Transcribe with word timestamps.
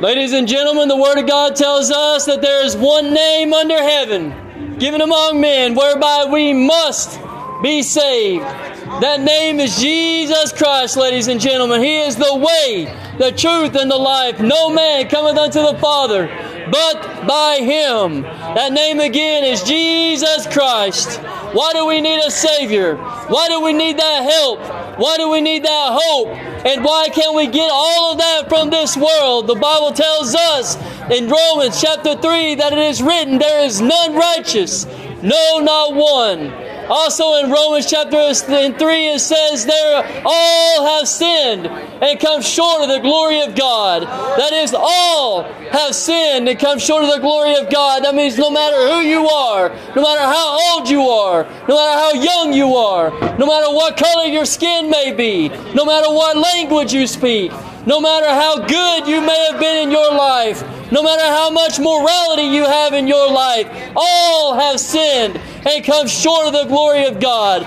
Ladies 0.00 0.32
and 0.32 0.46
gentlemen, 0.46 0.86
the 0.86 0.96
Word 0.96 1.18
of 1.18 1.26
God 1.26 1.56
tells 1.56 1.90
us 1.90 2.26
that 2.26 2.40
there 2.40 2.64
is 2.64 2.76
one 2.76 3.12
name 3.12 3.52
under 3.52 3.76
heaven 3.76 4.76
given 4.78 5.00
among 5.00 5.40
men 5.40 5.74
whereby 5.74 6.26
we 6.30 6.52
must 6.52 7.18
be 7.62 7.82
saved. 7.82 8.44
That 8.44 9.20
name 9.20 9.58
is 9.58 9.76
Jesus 9.80 10.52
Christ, 10.52 10.96
ladies 10.96 11.26
and 11.26 11.40
gentlemen. 11.40 11.82
He 11.82 11.98
is 11.98 12.14
the 12.14 12.36
way, 12.36 12.84
the 13.18 13.32
truth, 13.32 13.74
and 13.74 13.90
the 13.90 13.96
life. 13.96 14.38
No 14.38 14.70
man 14.70 15.08
cometh 15.08 15.36
unto 15.36 15.60
the 15.60 15.76
Father 15.80 16.28
but 16.70 17.26
by 17.26 17.58
Him. 17.60 18.22
That 18.22 18.72
name 18.72 19.00
again 19.00 19.44
is 19.44 19.62
Jesus 19.62 20.46
Christ. 20.46 21.18
Why 21.52 21.72
do 21.72 21.86
we 21.86 22.00
need 22.00 22.20
a 22.24 22.30
Savior? 22.30 22.96
Why 22.96 23.48
do 23.48 23.60
we 23.60 23.72
need 23.72 23.98
that 23.98 24.22
help? 24.22 24.60
Why 24.98 25.16
do 25.16 25.30
we 25.30 25.40
need 25.40 25.64
that 25.64 25.98
hope? 26.02 26.28
And 26.66 26.84
why 26.84 27.08
can't 27.08 27.36
we 27.36 27.46
get 27.46 27.70
all 27.72 28.12
of 28.12 28.18
that 28.18 28.48
from 28.48 28.68
this 28.70 28.96
world? 28.96 29.46
The 29.46 29.54
Bible 29.54 29.92
tells 29.92 30.34
us 30.34 30.76
in 31.08 31.28
Romans 31.28 31.80
chapter 31.80 32.16
3 32.16 32.56
that 32.56 32.72
it 32.72 32.78
is 32.80 33.00
written, 33.00 33.38
There 33.38 33.64
is 33.64 33.80
none 33.80 34.16
righteous, 34.16 34.86
no, 35.22 35.60
not 35.60 35.94
one. 35.94 36.52
Also 36.88 37.34
in 37.36 37.50
Romans 37.50 37.86
chapter 37.86 38.32
3 38.32 38.72
it 39.08 39.20
says 39.20 39.66
there 39.66 40.22
all 40.24 40.86
have 40.86 41.06
sinned 41.06 41.66
and 41.66 42.18
come 42.18 42.40
short 42.40 42.82
of 42.82 42.88
the 42.88 43.00
glory 43.00 43.40
of 43.40 43.54
God. 43.54 44.02
That 44.02 44.52
is 44.52 44.74
all 44.74 45.42
have 45.42 45.94
sinned 45.94 46.48
and 46.48 46.58
come 46.58 46.78
short 46.78 47.04
of 47.04 47.10
the 47.10 47.20
glory 47.20 47.56
of 47.56 47.70
God. 47.70 48.04
That 48.04 48.14
means 48.14 48.38
no 48.38 48.50
matter 48.50 48.76
who 48.76 49.00
you 49.00 49.28
are, 49.28 49.68
no 49.94 50.02
matter 50.02 50.22
how 50.22 50.76
old 50.76 50.88
you 50.88 51.02
are, 51.02 51.44
no 51.68 51.76
matter 51.76 51.98
how 51.98 52.12
young 52.12 52.52
you 52.52 52.74
are, 52.76 53.10
no 53.38 53.46
matter 53.46 53.72
what 53.72 53.96
color 53.96 54.24
your 54.24 54.46
skin 54.46 54.88
may 54.88 55.12
be, 55.12 55.48
no 55.74 55.84
matter 55.84 56.08
what 56.08 56.36
language 56.36 56.92
you 56.92 57.06
speak, 57.06 57.52
no 57.88 58.02
matter 58.02 58.28
how 58.28 58.58
good 58.58 59.08
you 59.08 59.22
may 59.22 59.48
have 59.50 59.58
been 59.58 59.84
in 59.84 59.90
your 59.90 60.12
life, 60.12 60.62
no 60.92 61.02
matter 61.02 61.24
how 61.24 61.48
much 61.48 61.80
morality 61.80 62.42
you 62.42 62.62
have 62.62 62.92
in 62.92 63.08
your 63.08 63.32
life, 63.32 63.66
all 63.96 64.54
have 64.54 64.78
sinned 64.78 65.40
and 65.66 65.82
come 65.82 66.06
short 66.06 66.46
of 66.46 66.52
the 66.52 66.64
glory 66.64 67.06
of 67.06 67.18
God. 67.18 67.62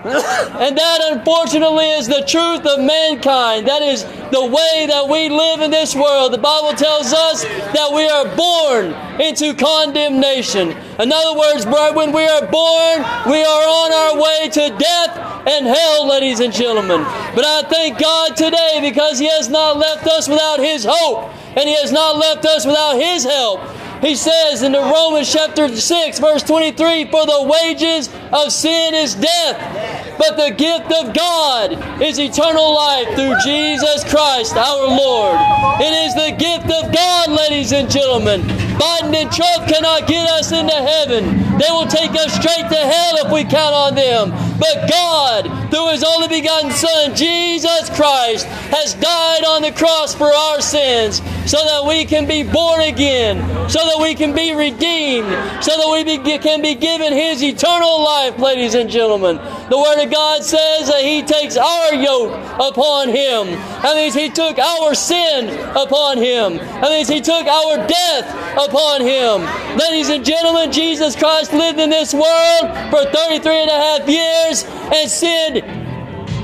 and 0.04 0.78
that 0.78 1.00
unfortunately 1.12 1.90
is 1.90 2.06
the 2.06 2.24
truth 2.26 2.64
of 2.64 2.80
mankind. 2.80 3.68
That 3.68 3.82
is 3.82 4.04
the 4.32 4.46
way 4.46 4.86
that 4.88 5.06
we 5.06 5.28
live 5.28 5.60
in 5.60 5.70
this 5.70 5.94
world. 5.94 6.32
The 6.32 6.38
Bible 6.38 6.72
tells 6.72 7.12
us 7.12 7.44
that 7.44 7.92
we 7.92 8.08
are 8.08 8.24
born 8.34 8.96
into 9.20 9.52
condemnation. 9.52 10.70
In 10.98 11.12
other 11.12 11.38
words, 11.38 11.66
when 11.66 12.12
we 12.12 12.24
are 12.24 12.46
born, 12.46 13.04
we 13.28 13.44
are 13.44 13.64
on 13.68 13.92
our 13.92 14.22
way 14.22 14.48
to 14.48 14.74
death 14.78 15.46
and 15.46 15.66
hell, 15.66 16.08
ladies 16.08 16.40
and 16.40 16.52
gentlemen. 16.52 17.02
But 17.34 17.44
I 17.44 17.68
thank 17.68 17.98
God 17.98 18.36
today 18.36 18.78
because 18.80 19.18
He 19.18 19.28
has 19.28 19.50
not 19.50 19.76
left 19.76 20.06
us 20.06 20.28
without 20.28 20.60
His 20.60 20.86
hope 20.88 21.28
and 21.56 21.68
He 21.68 21.74
has 21.76 21.92
not 21.92 22.16
left 22.16 22.46
us 22.46 22.64
without 22.64 22.96
His 22.96 23.24
help. 23.24 23.60
He 24.00 24.16
says 24.16 24.62
in 24.62 24.72
the 24.72 24.80
Romans 24.80 25.30
chapter 25.30 25.68
6, 25.68 26.18
verse 26.20 26.42
23, 26.42 27.10
For 27.10 27.26
the 27.26 27.42
wages 27.42 28.08
of 28.32 28.50
sin 28.50 28.94
is 28.94 29.14
death, 29.14 30.16
but 30.16 30.36
the 30.36 30.54
gift 30.54 30.90
of 30.92 31.14
God 31.14 32.02
is 32.02 32.18
eternal 32.18 32.74
life 32.74 33.08
through 33.14 33.36
Jesus 33.44 34.02
Christ 34.04 34.56
our 34.56 34.86
Lord. 34.86 35.38
It 35.80 35.92
is 35.92 36.14
the 36.14 36.34
gift 36.38 36.70
of 36.72 36.94
God, 36.94 37.30
ladies 37.30 37.72
and 37.72 37.90
gentlemen. 37.90 38.40
Biden 38.80 39.14
and 39.14 39.30
Trump 39.30 39.68
cannot 39.68 40.08
get 40.08 40.26
us 40.30 40.50
into 40.50 40.72
heaven. 40.72 41.49
They 41.60 41.70
will 41.70 41.86
take 41.86 42.12
us 42.12 42.32
straight 42.32 42.68
to 42.72 42.80
hell 42.80 43.16
if 43.20 43.30
we 43.30 43.44
count 43.44 43.74
on 43.74 43.94
them. 43.94 44.30
But 44.58 44.88
God, 44.88 45.70
through 45.70 45.90
His 45.90 46.02
only 46.02 46.28
begotten 46.28 46.70
Son, 46.70 47.14
Jesus 47.14 47.90
Christ, 47.90 48.46
has 48.72 48.94
died 48.94 49.44
on 49.44 49.60
the 49.60 49.72
cross 49.72 50.14
for 50.14 50.32
our 50.32 50.62
sins 50.62 51.20
so 51.44 51.58
that 51.64 51.84
we 51.86 52.06
can 52.06 52.26
be 52.26 52.42
born 52.42 52.80
again, 52.80 53.38
so 53.68 53.78
that 53.80 53.98
we 54.00 54.14
can 54.14 54.34
be 54.34 54.54
redeemed, 54.54 55.28
so 55.62 55.76
that 55.76 55.88
we 55.92 56.04
be, 56.04 56.38
can 56.38 56.62
be 56.62 56.74
given 56.74 57.12
His 57.12 57.42
eternal 57.42 58.02
life, 58.02 58.38
ladies 58.38 58.74
and 58.74 58.88
gentlemen. 58.88 59.36
The 59.68 59.78
Word 59.78 60.02
of 60.02 60.10
God 60.10 60.42
says 60.42 60.88
that 60.88 61.02
He 61.02 61.22
takes 61.22 61.56
our 61.56 61.94
yoke 61.94 62.32
upon 62.58 63.08
Him. 63.08 63.52
That 63.82 63.96
means 63.96 64.14
He 64.14 64.30
took 64.30 64.58
our 64.58 64.94
sin 64.94 65.48
upon 65.76 66.16
Him. 66.16 66.56
That 66.56 66.90
means 66.90 67.08
He 67.08 67.20
took 67.20 67.46
our 67.46 67.86
death 67.86 68.26
upon 68.56 69.02
Him. 69.02 69.42
Ladies 69.76 70.08
and 70.08 70.24
gentlemen, 70.24 70.72
Jesus 70.72 71.16
Christ 71.16 71.49
lived 71.52 71.80
in 71.80 71.90
this 71.90 72.12
world 72.12 72.66
for 72.90 73.04
33 73.04 73.62
and 73.62 73.70
a 73.70 73.74
half 73.74 74.08
years 74.08 74.64
and 74.92 75.10
sinned 75.10 75.79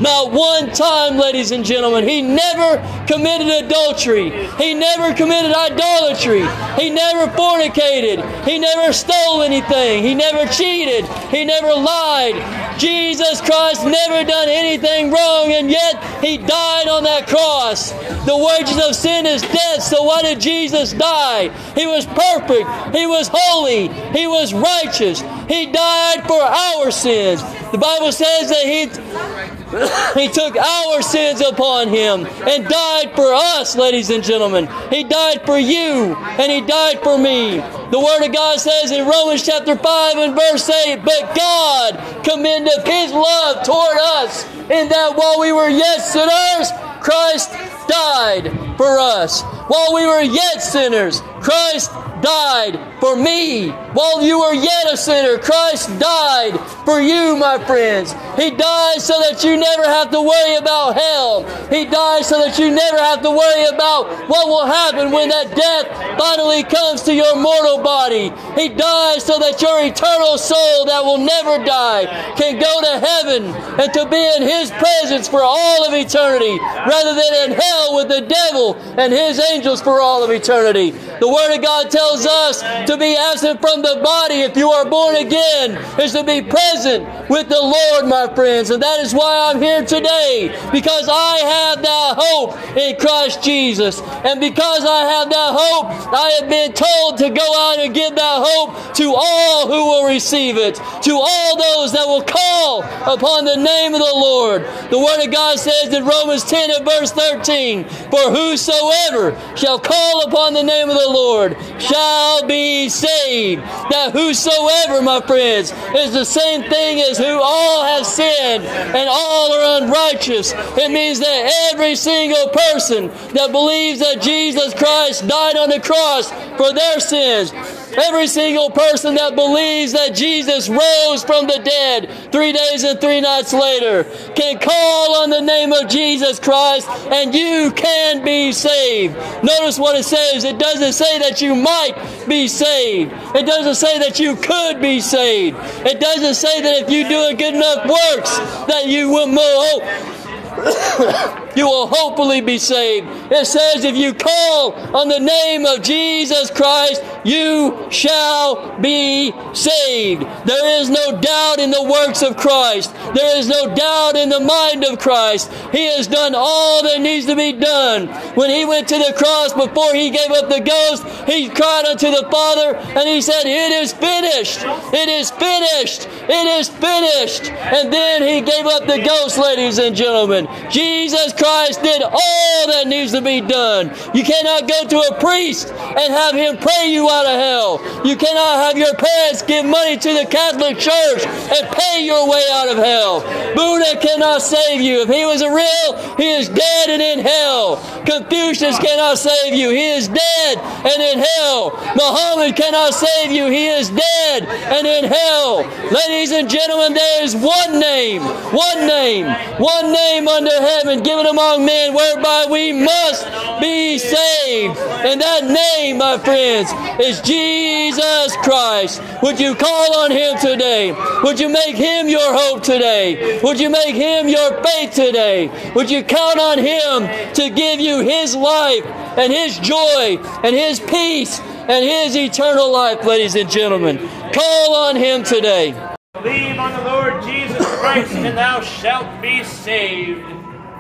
not 0.01 0.33
one 0.33 0.71
time, 0.73 1.17
ladies 1.17 1.53
and 1.53 1.65
gentlemen. 1.65 2.09
He 2.09 2.23
never 2.23 2.79
committed 3.07 3.49
adultery. 3.49 4.31
He 4.57 4.75
never 4.75 5.15
committed 5.15 5.55
idolatry. 5.55 6.45
He 6.79 6.91
never 6.91 7.31
fornicated. 7.33 8.23
He 8.45 8.59
never 8.59 8.93
stole 8.93 9.43
anything. 9.43 10.03
He 10.03 10.15
never 10.15 10.51
cheated. 10.53 11.07
He 11.31 11.45
never 11.45 11.73
lied. 11.75 12.79
Jesus 12.79 13.41
Christ 13.41 13.85
never 13.85 14.25
done 14.25 14.49
anything 14.49 15.11
wrong, 15.11 15.53
and 15.53 15.71
yet 15.71 16.03
He 16.23 16.37
died 16.37 16.89
on 16.89 17.05
that 17.05 17.27
cross. 17.27 17.93
The 18.27 18.37
wages 18.37 18.79
of 18.85 18.95
sin 18.95 19.27
is 19.27 19.43
death, 19.43 19.83
so 19.83 20.03
why 20.03 20.23
did 20.23 20.41
Jesus 20.41 20.93
die? 20.93 21.49
He 21.75 21.87
was 21.87 22.07
perfect. 22.07 22.95
He 22.95 23.07
was 23.07 23.31
holy. 23.33 23.89
He 24.13 24.27
was 24.27 24.53
righteous. 24.53 25.21
He 25.49 25.67
died 25.67 26.27
for 26.27 26.41
our 26.41 26.91
sins. 26.91 27.43
The 27.73 27.79
Bible 27.79 28.13
says 28.13 28.51
that 28.51 28.65
He 28.65 29.56
he 30.15 30.29
took 30.29 30.57
our 30.57 31.03
sins 31.03 31.41
upon 31.41 31.89
him 31.89 32.27
and 32.47 32.67
died 32.67 33.13
for 33.15 33.33
us, 33.33 33.77
ladies 33.77 34.11
and 34.11 34.23
gentlemen. 34.23 34.69
He 34.91 35.05
died 35.05 35.45
for 35.45 35.59
you 35.59 36.15
and 36.17 36.51
he 36.51 36.61
died 36.61 37.01
for 37.03 37.19
me. 37.19 37.57
The 37.91 38.01
Word 38.01 38.27
of 38.27 38.33
God 38.33 38.59
says 38.59 38.91
in 38.91 39.07
Romans 39.07 39.45
chapter 39.45 39.77
5 39.77 40.17
and 40.17 40.35
verse 40.35 40.69
8, 40.69 40.97
But 41.05 41.37
God 41.37 42.25
commendeth 42.25 42.87
his 42.87 43.13
love 43.13 43.65
toward 43.65 43.99
us 43.99 44.45
in 44.71 44.89
that 44.89 45.13
while 45.15 45.41
we 45.41 45.53
were 45.53 45.69
yet 45.69 45.99
sinners, 45.99 46.71
Christ 47.01 47.53
died 47.87 48.77
for 48.77 48.99
us. 48.99 49.43
While 49.69 49.95
we 49.95 50.07
were 50.07 50.23
yet 50.23 50.63
sinners, 50.63 51.21
Christ 51.41 51.91
died 52.23 52.79
for 53.01 53.17
me. 53.17 53.69
While 53.71 54.23
you 54.23 54.41
were 54.41 54.55
yet 54.55 54.93
a 54.93 54.97
sinner, 54.97 55.39
Christ 55.39 55.89
died 55.99 56.59
for 56.85 57.01
you, 57.01 57.37
my 57.37 57.59
friends. 57.65 58.13
He 58.37 58.51
died 58.51 59.01
so 59.01 59.19
that 59.21 59.43
you 59.43 59.57
never 59.57 59.85
have 59.85 60.11
to 60.11 60.21
worry 60.21 60.57
about 60.57 60.95
hell. 60.95 61.45
He 61.69 61.85
died 61.85 62.25
so 62.25 62.39
that 62.39 62.59
you 62.59 62.71
never 62.71 62.99
have 62.99 63.23
to 63.23 63.31
worry 63.31 63.67
about 63.67 64.29
what 64.29 64.49
will 64.49 64.67
happen 64.67 65.11
when 65.11 65.29
that 65.31 65.55
death 65.55 65.87
finally 66.19 66.63
comes 66.63 67.03
to 67.03 67.15
your 67.15 67.37
mortal 67.37 67.83
body. 67.83 68.33
He 68.55 68.69
died 68.69 69.23
so 69.23 69.39
that 69.39 69.61
your 69.63 69.85
eternal 69.85 70.39
soul 70.39 70.85
that 70.87 71.05
will 71.05 71.19
never 71.19 71.65
die 71.65 72.07
can 72.37 72.59
go 72.59 72.75
to 72.83 73.07
heaven 73.07 73.45
and 73.81 73.93
to 73.95 74.09
be 74.09 74.23
in 74.37 74.43
His 74.43 74.71
presence 74.71 75.29
for 75.29 75.43
all 75.43 75.87
of 75.87 75.95
eternity 75.95 76.59
rather 76.87 77.15
than 77.15 77.51
in 77.51 77.59
hell 77.59 77.97
with 77.97 78.09
the 78.09 78.23
devil 78.23 78.75
and 78.99 79.13
his 79.13 79.39
angels 79.39 79.56
for 79.65 80.01
all 80.01 80.23
of 80.23 80.31
eternity. 80.31 80.91
The 80.91 81.29
Word 81.29 81.57
of 81.57 81.63
God 81.63 81.91
tells 81.91 82.27
us 82.27 82.61
to 82.61 82.97
be 82.99 83.17
absent 83.17 83.61
from 83.61 83.81
the 83.81 84.01
body 84.03 84.43
if 84.43 84.57
you 84.57 84.71
are 84.71 84.85
born 84.85 85.17
again 85.17 85.73
is 85.99 86.13
to 86.13 86.23
be 86.23 86.43
present 86.43 87.09
with 87.31 87.49
the 87.49 87.61
Lord, 87.61 88.07
my 88.07 88.33
friends. 88.35 88.71
And 88.71 88.83
that 88.83 89.01
is 89.01 89.15
why 89.15 89.51
I'm 89.51 89.61
here 89.61 89.85
today 89.85 90.55
because 90.73 91.09
I 91.11 91.39
have 91.39 91.83
that 91.83 92.15
hope 92.19 92.77
in 92.77 92.97
Christ 93.01 93.43
Jesus. 93.43 94.01
And 94.01 94.41
because 94.41 94.85
I 94.85 95.03
have 95.17 95.31
that 95.31 95.53
hope, 95.57 95.87
I 96.13 96.39
have 96.41 96.51
been 96.51 96.73
told 96.73 97.19
to 97.19 97.31
go 97.31 97.47
out 97.57 97.79
and 97.79 97.95
give 97.95 98.15
that 98.15 98.45
hope 98.45 98.95
to 98.97 99.15
all 99.17 99.67
who 99.69 99.87
will 99.87 100.09
receive 100.09 100.57
it, 100.59 100.75
to 100.77 101.13
all 101.13 101.57
those 101.57 101.93
that 101.93 102.07
will 102.07 102.23
call 102.23 102.83
upon 102.83 103.45
the 103.45 103.57
name 103.57 103.95
of 103.95 104.01
the 104.01 104.15
Lord. 104.15 104.63
The 104.91 104.99
Word 104.99 105.25
of 105.25 105.33
God 105.33 105.59
says 105.59 105.93
in 105.93 106.05
Romans 106.05 106.45
10 106.45 106.71
and 106.71 106.85
verse 106.85 107.13
13, 107.13 107.85
For 108.11 108.31
whosoever 108.31 109.33
shall 109.55 109.79
call 109.79 110.25
upon 110.27 110.53
the 110.53 110.63
name 110.63 110.89
of 110.89 110.97
the 110.97 111.09
Lord 111.09 111.57
shall 111.81 112.47
be 112.47 112.89
saved. 112.89 113.63
That 113.91 114.13
whosoever, 114.13 115.03
my 115.03 115.21
friends, 115.27 115.73
is 115.97 116.13
the 116.13 116.25
same 116.25 116.63
thing 116.63 117.01
as 117.01 117.19
who 117.19 117.41
all 117.43 117.85
have 117.85 118.07
sinned 118.07 118.36
and 118.47 119.09
all 119.09 119.53
are 119.53 119.83
unrighteous. 119.83 120.53
It 120.77 120.91
means 120.91 121.21
that 121.21 121.73
every 121.73 121.97
single 121.97 122.49
person 122.49 123.09
that 123.35 123.53
believes 123.53 124.01
that 124.01 124.23
Jesus 124.23 124.75
Christ 124.75 125.27
died 125.27 125.57
on 125.57 125.71
the 125.71 125.81
cross 125.81 126.31
for 126.57 126.73
their 126.73 127.01
sins 127.01 127.53
Every 127.97 128.27
single 128.27 128.71
person 128.71 129.15
that 129.15 129.35
believes 129.35 129.93
that 129.93 130.15
Jesus 130.15 130.69
rose 130.69 131.25
from 131.25 131.47
the 131.47 131.61
dead 131.65 132.11
three 132.31 132.53
days 132.53 132.85
and 132.85 133.01
three 133.01 133.23
nights 133.23 133.55
later 133.55 134.05
can 134.35 134.59
call 134.59 135.23
on 135.23 135.31
the 135.31 135.41
name 135.41 135.73
of 135.73 135.89
Jesus 135.89 136.39
Christ 136.39 136.89
and 136.89 137.35
you 137.35 137.73
can 137.75 138.23
be 138.23 138.53
saved. 138.53 139.15
Notice 139.43 139.79
what 139.79 139.99
it 139.99 140.05
says. 140.05 140.45
It 140.45 140.59
doesn't 140.59 140.93
say 140.93 141.19
that 141.21 141.41
you 141.41 141.55
might 141.55 141.95
be 142.29 142.49
saved. 142.49 143.13
It 143.35 143.47
doesn't 143.47 143.77
say 143.77 143.99
that 144.01 144.21
you 144.21 144.37
could 144.37 144.83
be 144.83 145.01
saved. 145.01 145.57
It 145.87 145.99
doesn't 145.99 146.35
say 146.35 146.61
that 146.61 146.83
if 146.83 146.91
you 146.91 147.09
do 147.09 147.29
a 147.29 147.35
good 147.35 147.55
enough 147.55 147.87
works 147.89 148.36
that 148.67 148.87
you 148.87 149.11
will. 149.11 149.29
Oh, 149.39 151.43
you 151.57 151.67
will 151.67 151.87
hopefully 151.87 152.43
be 152.43 152.59
saved. 152.59 153.09
It 153.33 153.47
says, 153.47 153.85
if 153.85 153.97
you 153.97 154.13
call 154.13 154.75
on 154.95 155.09
the 155.09 155.19
name 155.19 155.65
of 155.65 155.83
Jesus 155.83 156.51
Christ, 156.51 157.03
you 157.25 157.89
shall 157.91 158.79
be 158.79 159.33
saved. 159.55 160.23
There 160.45 160.81
is 160.81 160.91
no 160.91 161.19
doubt 161.19 161.59
in 161.59 161.71
the 161.71 161.83
works 161.83 162.23
of 162.23 162.37
Christ. 162.37 162.95
There 163.15 163.39
is 163.39 163.49
no 163.49 163.75
doubt 163.75 164.17
in 164.17 164.29
the 164.29 164.41
mind 164.41 164.85
of 164.85 164.99
Christ. 164.99 165.51
He 165.73 165.87
has 165.87 166.07
done 166.07 166.35
all 166.37 166.83
that 166.83 167.01
needs 167.01 167.25
to 167.27 167.35
be 167.35 167.53
done. 167.53 168.09
When 168.37 168.51
he 168.51 168.67
went 168.67 168.89
to 168.89 168.99
the 168.99 169.15
cross 169.17 169.55
before 169.55 169.95
he 169.95 170.11
gave 170.11 170.31
up 170.31 170.51
the 170.51 170.61
ghost, 170.61 171.05
he 171.27 171.49
cried 171.49 171.87
unto 171.87 172.11
the 172.11 172.29
Father 172.31 172.77
and 172.77 173.09
he 173.09 173.23
said, 173.23 173.45
It 173.47 173.73
is 173.73 173.95
finished. 173.95 174.61
It 174.93 175.09
is 175.09 175.31
finished. 175.31 176.07
It 176.29 176.47
is 176.61 176.69
finished. 176.69 177.51
And 177.51 177.91
then 177.91 178.23
he 178.23 178.43
gave 178.43 178.67
up 178.67 178.87
the 178.87 179.03
ghost, 179.03 179.39
ladies 179.39 179.79
and 179.79 179.97
gentlemen. 179.97 180.47
Jesus 180.71 181.33
Christ 181.33 181.46
did 181.87 182.03
all 182.03 182.67
that 182.67 182.85
needs 182.87 183.13
to 183.13 183.23
be 183.23 183.41
done. 183.41 183.95
You 184.15 184.25
cannot 184.25 184.69
go 184.69 184.87
to 184.89 184.99
a 184.99 185.21
priest 185.21 185.71
and 185.71 186.13
have 186.13 186.35
him 186.35 186.59
pray 186.59 186.91
you 186.91 187.09
out 187.09 187.27
of 187.27 187.39
hell. 187.39 188.07
You 188.07 188.17
cannot 188.17 188.67
have 188.67 188.77
your 188.77 188.95
parents 188.95 189.43
give 189.43 189.65
money 189.65 189.97
to 189.97 190.13
the 190.13 190.27
Catholic 190.27 190.79
Church 190.79 191.23
and 191.27 191.71
pay 191.71 192.05
your 192.05 192.29
way 192.29 192.45
out 192.53 192.69
of 192.69 192.79
hell. 192.79 193.21
Buddha 193.55 194.01
cannot 194.01 194.43
save 194.43 194.81
you. 194.81 195.03
If 195.03 195.09
he 195.09 195.25
was 195.25 195.43
a 195.43 195.51
real, 195.51 196.17
he 196.17 196.35
is 196.35 196.49
dead 196.49 196.91
and 196.91 197.03
in 197.03 197.19
hell. 197.21 197.77
Confucius 198.05 198.79
cannot 198.79 199.19
save 199.19 199.55
you. 199.55 199.71
He 199.71 199.91
is 199.91 200.09
dead 200.09 200.59
and 200.59 201.01
in 201.03 201.19
hell. 201.19 201.71
Muhammad 201.95 202.57
cannot 202.57 202.95
save 202.95 203.31
you. 203.31 203.47
He 203.47 203.67
is 203.67 203.91
dead 203.91 204.43
and 204.45 204.87
in 204.87 205.05
hell. 205.05 205.63
Ladies 205.91 206.33
and 206.33 206.51
gentlemen, 206.51 206.95
there 206.95 207.23
is 207.23 207.37
one 207.37 207.79
name, 207.79 208.23
one 208.53 208.87
name, 208.87 209.27
one 209.59 209.93
name 209.93 210.29
under 210.29 210.59
heaven 210.61 211.03
given 211.03 211.27
among 211.27 211.36
men 211.37 211.95
whereby 211.95 212.47
we 212.51 212.73
must 212.73 213.25
be 213.61 213.99
saved. 213.99 214.77
And 214.79 215.21
that 215.21 215.45
name, 215.45 215.99
my 215.99 216.19
friends, 216.19 216.71
is 217.01 217.21
Jesus 217.21 218.37
Christ. 218.43 219.03
Would 219.23 219.39
you 219.39 219.55
call 219.55 219.97
on 219.99 220.11
him 220.11 220.39
today? 220.39 220.93
Would 221.23 221.39
you 221.39 221.49
make 221.49 221.77
him 221.77 222.09
your 222.09 222.33
hope 222.35 222.63
today? 222.63 223.41
Would 223.43 223.61
you 223.61 223.71
make 223.71 223.95
him 223.95 224.29
your 224.29 224.63
faith 224.63 224.93
today? 224.95 225.73
Would 225.75 225.91
you 225.91 226.03
count 226.03 226.39
on 226.41 226.59
him 226.59 227.35
to 227.35 227.51
give 227.51 227.81
you 227.81 228.01
his 228.01 228.35
life 228.35 228.85
and 229.17 229.33
his 229.33 229.59
joy 229.59 230.19
and 230.43 230.55
his 230.55 230.81
peace 230.81 231.41
and 231.41 231.85
his 231.85 232.17
eternal 232.17 232.71
life, 232.71 233.05
ladies 233.05 233.35
and 233.35 233.51
gentlemen? 233.51 233.99
Call 234.33 234.75
on 234.75 234.97
him 234.97 235.23
today. 235.23 235.73
Believe 236.15 236.59
on 236.59 236.73
the 236.73 236.91
Lord 236.91 237.23
Jesus 237.23 237.65
Christ, 237.79 238.13
and 238.13 238.37
thou 238.37 238.61
shalt 238.61 239.21
be 239.21 239.45
saved. 239.45 240.36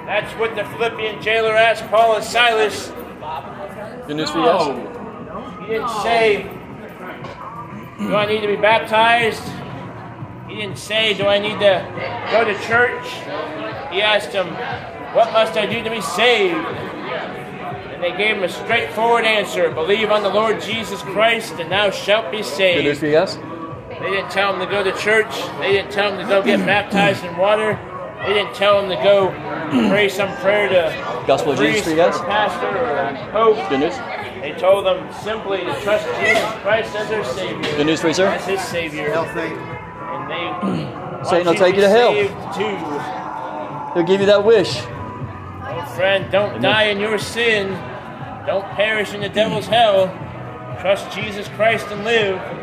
That's 0.06 0.32
what 0.38 0.54
the 0.54 0.64
Philippian 0.64 1.20
jailer 1.20 1.52
asked 1.52 1.86
Paul 1.88 2.16
and 2.16 2.24
Silas. 2.24 2.92
Good 4.06 4.16
news 4.16 4.30
for 4.30 4.38
you 4.38 4.44
guys? 4.44 4.66
No, 4.68 5.56
he 5.62 5.66
didn't 5.66 5.88
say, 5.88 6.42
Do 7.98 8.14
I 8.14 8.26
need 8.26 8.40
to 8.42 8.46
be 8.46 8.56
baptized? 8.56 9.42
He 10.48 10.54
didn't 10.54 10.78
say, 10.78 11.12
Do 11.14 11.26
I 11.26 11.38
need 11.40 11.58
to 11.58 12.28
go 12.30 12.44
to 12.44 12.54
church? 12.66 13.04
He 13.92 14.00
asked 14.00 14.30
him, 14.30 14.46
What 15.14 15.32
must 15.32 15.56
I 15.56 15.66
do 15.66 15.82
to 15.82 15.90
be 15.90 16.00
saved? 16.00 16.54
And 16.54 18.02
they 18.04 18.10
gave 18.16 18.36
him 18.36 18.44
a 18.44 18.48
straightforward 18.48 19.24
answer 19.24 19.70
Believe 19.72 20.10
on 20.12 20.22
the 20.22 20.28
Lord 20.28 20.60
Jesus 20.60 21.02
Christ, 21.02 21.54
and 21.58 21.72
thou 21.72 21.90
shalt 21.90 22.30
be 22.30 22.38
Good 22.38 22.44
news 22.44 22.54
saved. 22.54 22.98
for 23.00 23.06
you 23.06 23.12
guys? 23.12 23.36
They 23.88 24.10
didn't 24.10 24.30
tell 24.30 24.52
him 24.54 24.60
to 24.60 24.66
go 24.66 24.84
to 24.84 24.92
church. 24.98 25.34
They 25.58 25.72
didn't 25.72 25.90
tell 25.90 26.12
him 26.12 26.18
to 26.18 26.26
go 26.28 26.42
get 26.42 26.64
baptized 26.64 27.24
in 27.24 27.36
water. 27.36 27.76
They 28.26 28.34
didn't 28.34 28.54
tell 28.54 28.82
him 28.82 28.90
to 28.90 28.96
go 29.02 29.30
pray 29.88 30.08
some 30.08 30.34
prayer 30.38 30.68
to 30.68 31.24
Gospel 31.26 31.52
of 31.52 31.58
Jesus 31.58 31.82
priest 31.82 31.84
for 31.84 31.94
you 31.94 32.02
or 32.02 32.26
pastor 32.26 32.66
or 32.66 33.32
pope. 33.32 33.68
Good 33.68 33.80
news? 33.80 33.96
They 34.40 34.52
told 34.58 34.84
them 34.84 35.12
simply 35.22 35.58
to 35.58 35.80
trust 35.80 36.06
Jesus 36.20 36.62
Christ 36.62 36.94
as 36.94 37.08
their 37.08 37.24
Savior, 37.24 37.76
Good 37.76 37.86
news 37.86 38.00
for 38.00 38.08
you, 38.08 38.14
sir? 38.14 38.26
as 38.26 38.46
His 38.46 38.60
Savior, 38.60 39.12
and 39.12 40.30
they 40.30 41.24
Satan 41.24 41.46
will 41.46 41.54
take 41.54 41.74
you 41.74 41.80
to 41.80 41.88
hell. 41.88 42.12
be 42.12 42.28
saved 42.28 42.34
Too. 42.54 43.94
He'll 43.94 44.06
give 44.06 44.20
you 44.20 44.26
that 44.26 44.44
wish. 44.44 44.76
Oh, 44.78 45.92
friend, 45.96 46.30
don't 46.30 46.60
die 46.60 46.84
in 46.84 47.00
your 47.00 47.18
sin. 47.18 47.70
Don't 48.46 48.66
perish 48.72 49.14
in 49.14 49.20
the 49.20 49.28
devil's 49.28 49.66
hell. 49.66 50.06
Trust 50.80 51.10
Jesus 51.10 51.48
Christ 51.48 51.86
and 51.90 52.04
live. 52.04 52.38
Good 52.38 52.54
news. 52.54 52.55